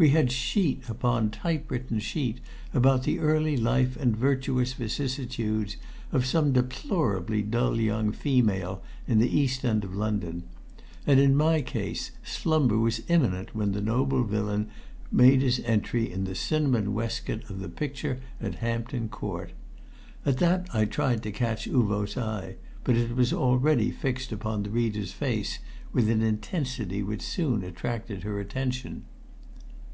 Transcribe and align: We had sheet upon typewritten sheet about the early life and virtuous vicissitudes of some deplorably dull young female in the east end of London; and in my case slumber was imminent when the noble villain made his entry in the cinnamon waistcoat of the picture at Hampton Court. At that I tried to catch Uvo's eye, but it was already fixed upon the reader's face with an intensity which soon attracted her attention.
We 0.00 0.08
had 0.08 0.32
sheet 0.32 0.88
upon 0.88 1.28
typewritten 1.30 1.98
sheet 1.98 2.40
about 2.72 3.02
the 3.02 3.18
early 3.18 3.58
life 3.58 3.98
and 3.98 4.16
virtuous 4.16 4.72
vicissitudes 4.72 5.76
of 6.10 6.24
some 6.24 6.52
deplorably 6.54 7.42
dull 7.42 7.78
young 7.78 8.10
female 8.12 8.80
in 9.06 9.18
the 9.18 9.28
east 9.28 9.62
end 9.62 9.84
of 9.84 9.94
London; 9.94 10.44
and 11.06 11.20
in 11.20 11.36
my 11.36 11.60
case 11.60 12.12
slumber 12.22 12.78
was 12.78 13.02
imminent 13.10 13.54
when 13.54 13.72
the 13.72 13.82
noble 13.82 14.24
villain 14.24 14.68
made 15.12 15.42
his 15.42 15.60
entry 15.66 16.10
in 16.10 16.24
the 16.24 16.34
cinnamon 16.34 16.94
waistcoat 16.94 17.44
of 17.50 17.60
the 17.60 17.68
picture 17.68 18.20
at 18.40 18.54
Hampton 18.64 19.10
Court. 19.10 19.52
At 20.24 20.38
that 20.38 20.66
I 20.72 20.86
tried 20.86 21.22
to 21.24 21.30
catch 21.30 21.66
Uvo's 21.68 22.16
eye, 22.16 22.56
but 22.84 22.96
it 22.96 23.14
was 23.14 23.34
already 23.34 23.90
fixed 23.90 24.32
upon 24.32 24.62
the 24.62 24.70
reader's 24.70 25.12
face 25.12 25.58
with 25.92 26.08
an 26.08 26.22
intensity 26.22 27.02
which 27.02 27.20
soon 27.20 27.62
attracted 27.62 28.22
her 28.22 28.40
attention. 28.40 29.04